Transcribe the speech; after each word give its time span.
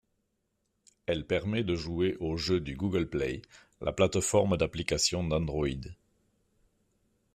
Elle 1.05 1.27
permet 1.27 1.63
de 1.63 1.75
jouer 1.75 2.17
aux 2.19 2.35
jeux 2.35 2.59
du 2.59 2.75
Google 2.75 3.07
Play, 3.07 3.43
la 3.81 3.91
plateforme 3.93 4.57
d'application 4.57 5.23
d'Android. 5.23 5.91